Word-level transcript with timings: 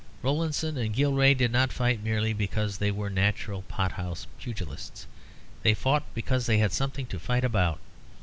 Rowlandson 0.23 0.77
and 0.77 0.95
Gilray 0.95 1.35
did 1.35 1.51
not 1.51 1.71
fight 1.71 2.01
merely 2.03 2.33
because 2.33 2.79
they 2.79 2.89
were 2.89 3.11
naturally 3.11 3.61
pothouse 3.67 4.25
pugilists; 4.39 5.05
they 5.61 5.75
fought 5.75 6.11
because 6.15 6.47
they 6.47 6.57
had 6.57 6.71
something 6.71 7.05
to 7.05 7.19
fight 7.19 7.43
about. 7.45 7.77